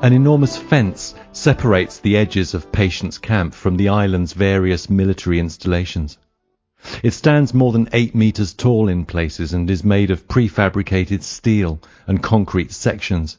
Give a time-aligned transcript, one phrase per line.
[0.00, 6.18] An enormous fence separates the edges of Patience Camp from the island's various military installations.
[7.02, 11.80] It stands more than eight meters tall in places and is made of prefabricated steel
[12.06, 13.38] and concrete sections,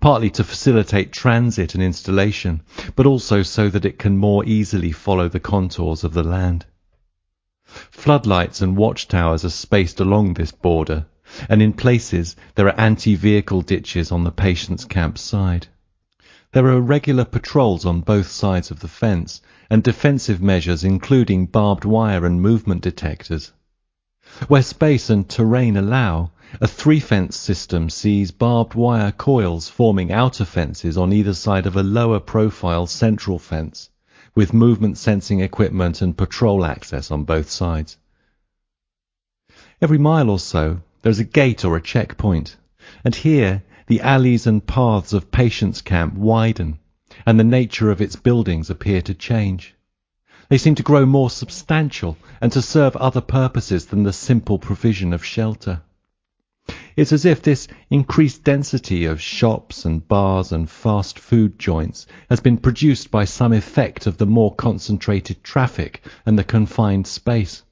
[0.00, 2.62] partly to facilitate transit and installation,
[2.96, 6.64] but also so that it can more easily follow the contours of the land.
[7.66, 11.04] Floodlights and watchtowers are spaced along this border,
[11.50, 15.68] and in places there are anti-vehicle ditches on the Patience Camp side.
[16.52, 19.40] There are regular patrols on both sides of the fence,
[19.70, 23.52] and defensive measures including barbed wire and movement detectors.
[24.48, 30.98] Where space and terrain allow, a three-fence system sees barbed wire coils forming outer fences
[30.98, 33.88] on either side of a lower profile central fence,
[34.34, 37.96] with movement sensing equipment and patrol access on both sides.
[39.80, 42.56] Every mile or so, there is a gate or a checkpoint,
[43.04, 46.78] and here the alleys and paths of Patience Camp widen,
[47.26, 49.74] and the nature of its buildings appear to change.
[50.48, 55.12] They seem to grow more substantial and to serve other purposes than the simple provision
[55.12, 55.82] of shelter.
[56.94, 62.38] It's as if this increased density of shops and bars and fast food joints has
[62.38, 67.64] been produced by some effect of the more concentrated traffic and the confined space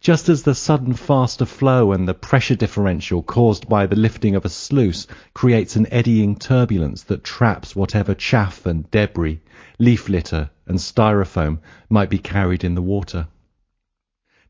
[0.00, 4.44] just as the sudden faster flow and the pressure differential caused by the lifting of
[4.44, 9.40] a sluice creates an eddying turbulence that traps whatever chaff and debris,
[9.78, 13.26] leaf litter and styrofoam might be carried in the water.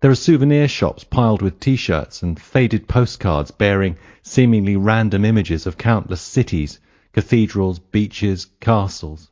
[0.01, 5.79] There are souvenir shops piled with t-shirts and faded postcards bearing seemingly random images of
[5.79, 6.81] countless cities,
[7.13, 9.31] cathedrals, beaches, castles.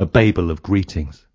[0.00, 1.25] A babel of greetings.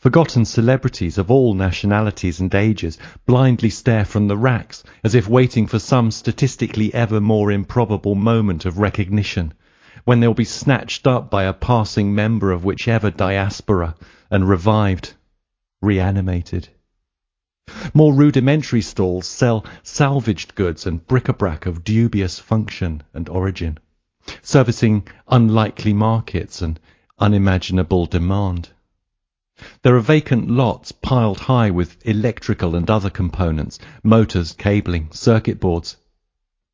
[0.00, 5.66] Forgotten celebrities of all nationalities and ages blindly stare from the racks as if waiting
[5.66, 9.52] for some statistically ever more improbable moment of recognition,
[10.06, 13.94] when they'll be snatched up by a passing member of whichever diaspora
[14.30, 15.12] and revived,
[15.82, 16.70] reanimated.
[17.92, 23.76] More rudimentary stalls sell salvaged goods and bric-a-brac of dubious function and origin,
[24.40, 26.80] servicing unlikely markets and
[27.18, 28.70] unimaginable demand.
[29.82, 35.96] There are vacant lots piled high with electrical and other components, motors, cabling, circuit boards.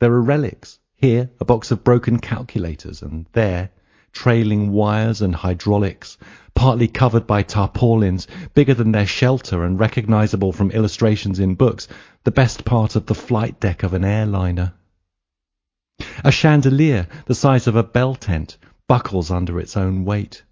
[0.00, 3.70] There are relics, here a box of broken calculators, and there
[4.16, 6.16] trailing wires and hydraulics,
[6.54, 11.86] partly covered by tarpaulins, bigger than their shelter and recognizable from illustrations in books,
[12.24, 14.72] the best part of the flight deck of an airliner.
[16.24, 18.56] A chandelier the size of a bell tent
[18.88, 20.42] buckles under its own weight.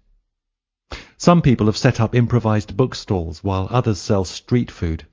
[1.17, 5.07] Some people have set up improvised bookstalls while others sell street food,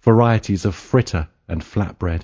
[0.00, 2.22] varieties of fritter and flatbread.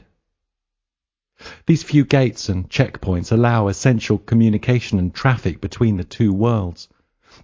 [1.67, 6.89] These few gates and checkpoints allow essential communication and traffic between the two worlds,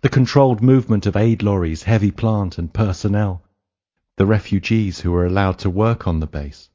[0.00, 3.44] the controlled movement of aid lorries, heavy plant and personnel,
[4.16, 6.70] the refugees who are allowed to work on the base,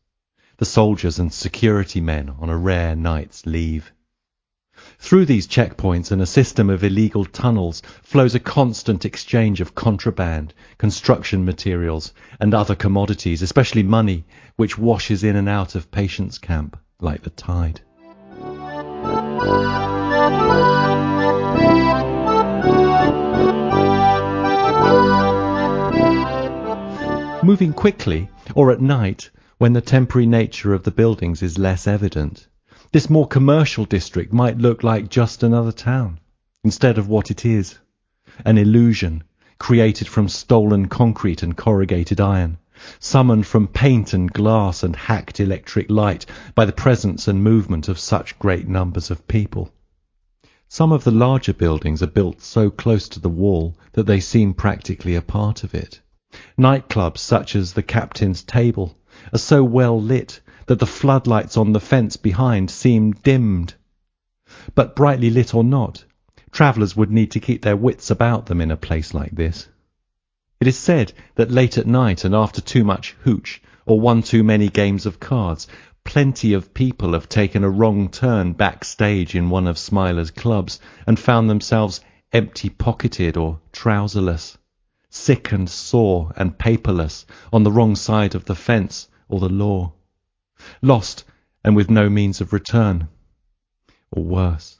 [0.55, 3.91] the soldiers and security men on a rare night's leave.
[5.01, 10.53] Through these checkpoints and a system of illegal tunnels flows a constant exchange of contraband,
[10.77, 14.25] construction materials, and other commodities, especially money,
[14.57, 17.79] which washes in and out of Patience Camp like the tide.
[27.41, 32.48] Moving quickly, or at night, when the temporary nature of the buildings is less evident,
[32.91, 36.19] this more commercial district might look like just another town,
[36.63, 37.77] instead of what it is,
[38.45, 39.23] an illusion
[39.59, 42.57] created from stolen concrete and corrugated iron,
[42.99, 46.25] summoned from paint and glass and hacked electric light
[46.55, 49.71] by the presence and movement of such great numbers of people.
[50.67, 54.53] Some of the larger buildings are built so close to the wall that they seem
[54.53, 55.99] practically a part of it.
[56.57, 58.95] Nightclubs such as the Captain's Table
[59.33, 60.39] are so well lit
[60.69, 63.73] that the floodlights on the fence behind seemed dimmed.
[64.75, 66.05] But brightly lit or not,
[66.51, 69.67] travellers would need to keep their wits about them in a place like this.
[70.59, 74.43] It is said that late at night and after too much hooch or one too
[74.43, 75.65] many games of cards,
[76.03, 81.17] plenty of people have taken a wrong turn backstage in one of Smiler's clubs and
[81.17, 81.99] found themselves
[82.31, 84.55] empty-pocketed or trouserless,
[85.09, 89.93] sick and sore and paperless on the wrong side of the fence or the law
[90.81, 91.23] lost
[91.63, 93.07] and with no means of return,
[94.11, 94.79] or worse.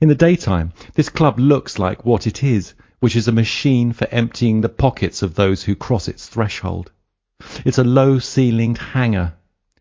[0.00, 4.06] In the daytime, this club looks like what it is, which is a machine for
[4.10, 6.90] emptying the pockets of those who cross its threshold.
[7.64, 9.34] It's a low-ceilinged hangar,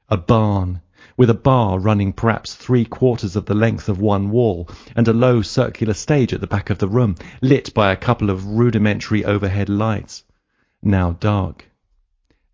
[0.10, 0.82] a barn,
[1.16, 5.14] with a bar running perhaps three quarters of the length of one wall, and a
[5.14, 9.26] low circular stage at the back of the room, lit by a couple of rudimentary
[9.26, 10.24] overhead lights,
[10.82, 11.69] now dark.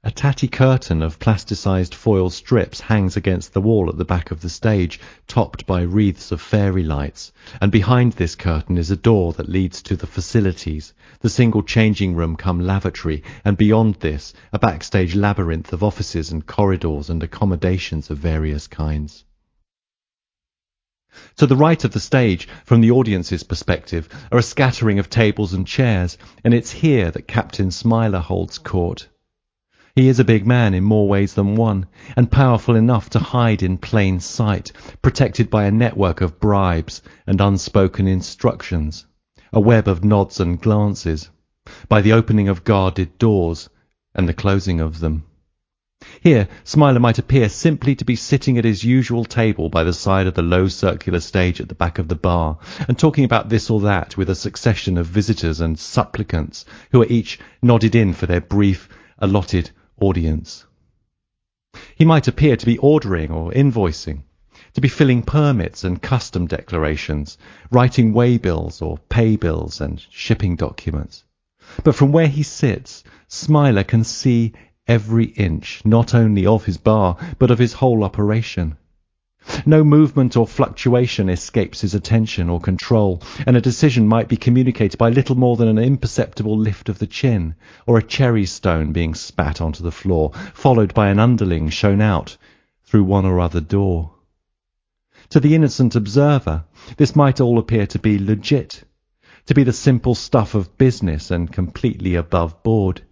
[0.08, 4.40] A tatty curtain of plasticized foil strips hangs against the wall at the back of
[4.40, 9.34] the stage, topped by wreaths of fairy lights, and behind this curtain is a door
[9.34, 14.60] that leads to the facilities, the single changing room come lavatory, and beyond this a
[14.60, 19.26] backstage labyrinth of offices and corridors and accommodations of various kinds.
[21.38, 25.56] To the right of the stage, from the audience's perspective, are a scattering of tables
[25.56, 29.08] and chairs, and it's here that Captain Smiler holds court.
[29.98, 31.86] He is a big man in more ways than one,
[32.18, 37.40] and powerful enough to hide in plain sight, protected by a network of bribes and
[37.40, 39.06] unspoken instructions,
[39.54, 41.30] a web of nods and glances,
[41.88, 43.70] by the opening of guarded doors
[44.14, 45.24] and the closing of them.
[46.20, 50.28] Here, Smiler might appear simply to be sitting at his usual table by the side
[50.28, 52.58] of the low circular stage at the back of the bar,
[52.90, 57.08] and talking about this or that with a succession of visitors and supplicants who are
[57.08, 58.90] each nodded in for their brief,
[59.20, 60.66] allotted audience.
[61.96, 64.24] He might appear to be ordering or invoicing,
[64.74, 67.38] to be filling permits and custom declarations,
[67.72, 71.24] writing waybills or pay bills and shipping documents.
[71.84, 74.54] But from where he sits, Smiler can see
[74.88, 78.78] every inch, not only of his bar, but of his whole operation.
[79.68, 84.98] No movement or fluctuation escapes his attention or control, and a decision might be communicated
[84.98, 87.54] by little more than an imperceptible lift of the chin,
[87.86, 92.38] or a cherry stone being spat onto the floor, followed by an underling shown out
[92.86, 94.12] through one or other door.
[95.30, 96.64] To the innocent observer,
[96.98, 98.84] this might all appear to be legit,
[99.46, 103.04] to be the simple stuff of business and completely above board.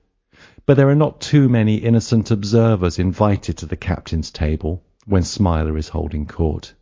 [0.65, 5.78] But there are not too many innocent observers invited to the captain's table when Smiler
[5.78, 6.74] is holding court.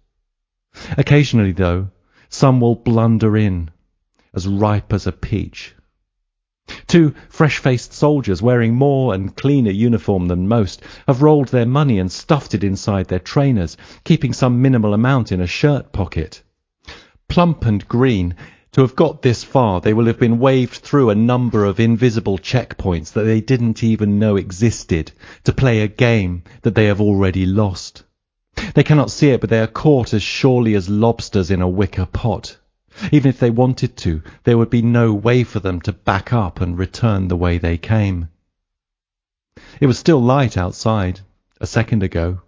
[0.97, 1.89] Occasionally, though,
[2.29, 3.69] some will blunder in,
[4.33, 5.75] as ripe as a peach.
[6.87, 12.11] Two fresh-faced soldiers, wearing more and cleaner uniform than most, have rolled their money and
[12.11, 16.41] stuffed it inside their trainers, keeping some minimal amount in a shirt pocket.
[17.27, 18.35] Plump and green,
[18.71, 22.37] to have got this far, they will have been waved through a number of invisible
[22.37, 25.11] checkpoints that they didn't even know existed,
[25.43, 28.03] to play a game that they have already lost.
[28.73, 32.05] They cannot see it, but they are caught as surely as lobsters in a wicker
[32.05, 32.57] pot.
[33.11, 36.61] Even if they wanted to, there would be no way for them to back up
[36.61, 38.29] and return the way they came.
[39.79, 41.19] It was still light outside,
[41.59, 42.41] a second ago,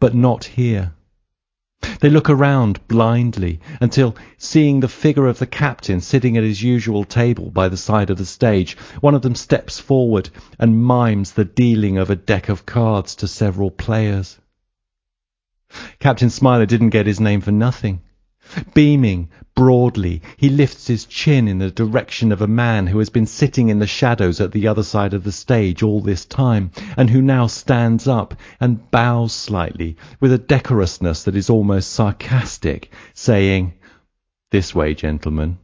[0.00, 0.92] but not here.
[2.00, 7.04] They look around blindly until, seeing the figure of the captain sitting at his usual
[7.04, 11.44] table by the side of the stage, one of them steps forward and mimes the
[11.44, 14.38] dealing of a deck of cards to several players.
[15.98, 18.00] Captain Smiler didn't get his name for nothing.
[18.74, 23.26] Beaming broadly, he lifts his chin in the direction of a man who has been
[23.26, 27.08] sitting in the shadows at the other side of the stage all this time, and
[27.10, 33.72] who now stands up and bows slightly with a decorousness that is almost sarcastic, saying,
[34.50, 35.58] This way, gentlemen.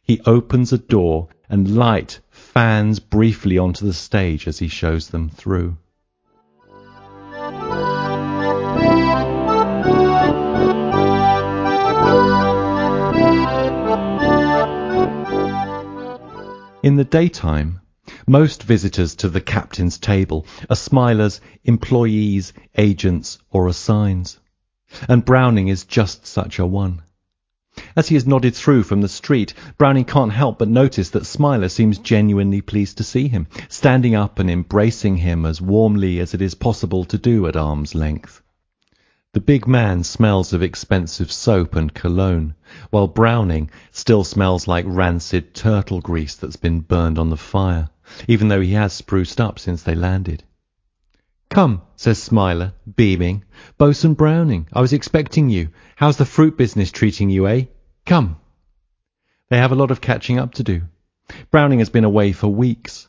[0.00, 5.28] He opens a door and light fans briefly onto the stage as he shows them
[5.28, 5.76] through.
[16.86, 17.80] In the daytime,
[18.28, 24.38] most visitors to the captain's table are Smiler's employees, agents, or assigns,
[25.08, 27.02] and Browning is just such a one.
[27.96, 31.68] As he is nodded through from the street, Browning can't help but notice that Smiler
[31.68, 36.40] seems genuinely pleased to see him, standing up and embracing him as warmly as it
[36.40, 38.42] is possible to do at arm's length.
[39.36, 42.54] The big man smells of expensive soap and cologne,
[42.88, 47.90] while Browning still smells like rancid turtle grease that's been burned on the fire,
[48.26, 50.42] even though he has spruced up since they landed.
[51.50, 53.44] Come, says Smiler, beaming.
[53.76, 55.68] Bosun Browning, I was expecting you.
[55.96, 57.64] How's the fruit business treating you, eh?
[58.06, 58.38] Come.
[59.50, 60.80] They have a lot of catching up to do.
[61.50, 63.06] Browning has been away for weeks.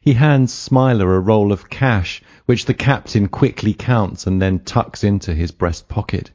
[0.00, 5.04] He hands Smiler a roll of cash which the captain quickly counts and then tucks
[5.04, 6.30] into his breast pocket.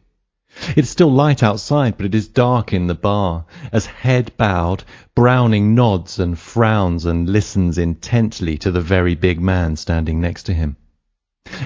[0.75, 4.83] It is still light outside, but it is dark in the bar, as head bowed,
[5.15, 10.53] Browning nods and frowns and listens intently to the very big man standing next to
[10.53, 10.75] him.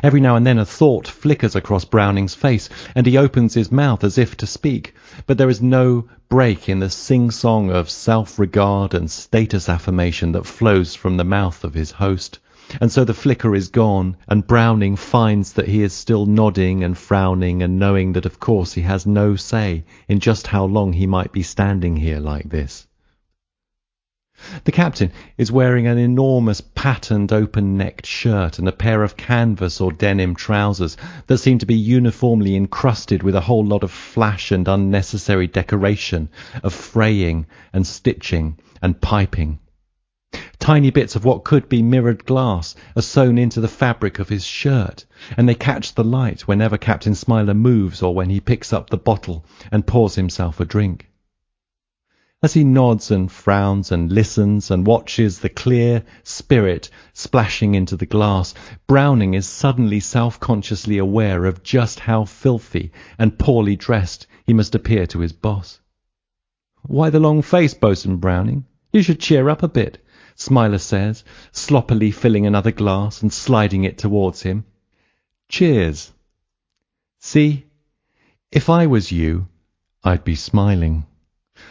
[0.01, 4.05] Every now and then a thought flickers across Browning's face, and he opens his mouth
[4.05, 4.93] as if to speak,
[5.25, 10.95] but there is no break in the sing-song of self-regard and status affirmation that flows
[10.95, 12.39] from the mouth of his host
[12.79, 16.97] And so the flicker is gone, and Browning finds that he is still nodding and
[16.97, 21.05] frowning and knowing that of course he has no say in just how long he
[21.05, 22.87] might be standing here like this.
[24.65, 29.93] The captain is wearing an enormous patterned open-necked shirt and a pair of canvas or
[29.93, 34.67] denim trousers that seem to be uniformly encrusted with a whole lot of flash and
[34.67, 36.27] unnecessary decoration
[36.63, 39.57] of fraying and stitching and piping.
[40.59, 44.43] Tiny bits of what could be mirrored glass are sewn into the fabric of his
[44.43, 45.05] shirt,
[45.37, 48.97] and they catch the light whenever Captain Smiler moves or when he picks up the
[48.97, 51.07] bottle and pours himself a drink.
[52.45, 58.05] As he nods and frowns and listens and watches the clear spirit splashing into the
[58.05, 58.53] glass,
[58.85, 65.07] Browning is suddenly self-consciously aware of just how filthy and poorly dressed he must appear
[65.07, 65.79] to his boss.
[66.83, 68.65] Why the long face, Bosun Browning?
[68.93, 73.97] You should cheer up a bit, Smiler says, sloppily filling another glass and sliding it
[73.97, 74.65] towards him.
[75.49, 76.13] Cheers.
[77.17, 77.65] See,
[78.51, 79.47] if I was you,
[80.03, 81.07] I'd be smiling.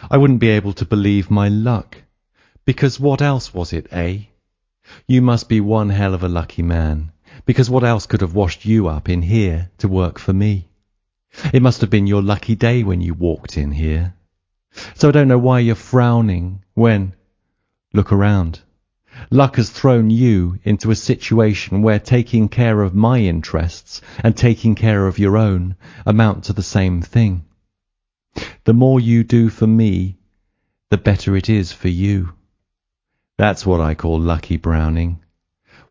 [0.09, 1.97] I wouldn't be able to believe my luck.
[2.65, 4.19] Because what else was it, eh?
[5.07, 7.11] You must be one hell of a lucky man,
[7.45, 10.67] because what else could have washed you up in here to work for me?
[11.53, 14.13] It must have been your lucky day when you walked in here.
[14.95, 17.13] So I don't know why you're frowning when...
[17.93, 18.59] Look around.
[19.29, 24.75] Luck has thrown you into a situation where taking care of my interests and taking
[24.75, 25.75] care of your own
[26.05, 27.45] amount to the same thing.
[28.65, 30.17] The more you do for me,
[30.89, 32.33] the better it is for you.
[33.37, 35.23] That's what I call lucky Browning.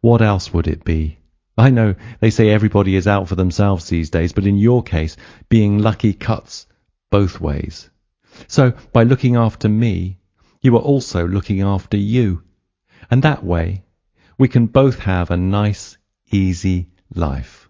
[0.00, 1.18] What else would it be?
[1.56, 5.16] I know they say everybody is out for themselves these days, but in your case,
[5.48, 6.66] being lucky cuts
[7.10, 7.90] both ways.
[8.48, 10.18] So, by looking after me,
[10.60, 12.42] you are also looking after you.
[13.08, 13.84] And that way,
[14.36, 15.96] we can both have a nice,
[16.32, 17.68] easy life.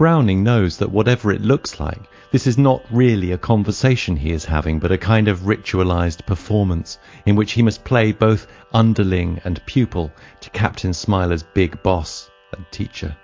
[0.00, 2.00] Browning knows that whatever it looks like,
[2.32, 6.98] this is not really a conversation he is having, but a kind of ritualized performance
[7.26, 12.64] in which he must play both underling and pupil to Captain Smiler's big boss and
[12.70, 13.14] teacher.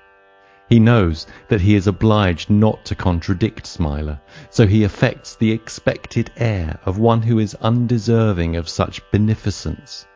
[0.68, 6.30] He knows that he is obliged not to contradict Smiler, so he affects the expected
[6.36, 10.06] air of one who is undeserving of such beneficence.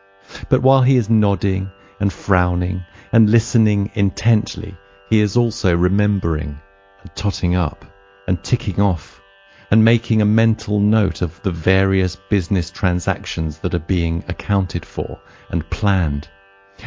[0.47, 4.77] But while he is nodding and frowning and listening intently,
[5.11, 6.57] he is also remembering
[7.01, 7.83] and totting up
[8.29, 9.21] and ticking off
[9.69, 15.19] and making a mental note of the various business transactions that are being accounted for
[15.49, 16.29] and planned.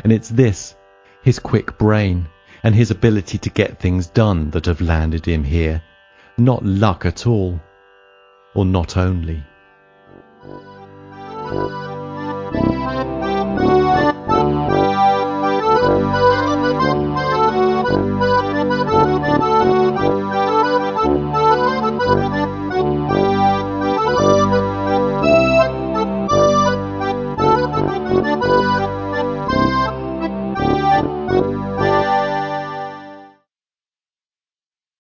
[0.02, 0.74] And it's this,
[1.22, 2.26] his quick brain
[2.62, 5.82] and his ability to get things done that have landed him here,
[6.38, 7.60] not luck at all,
[8.54, 9.44] or not only.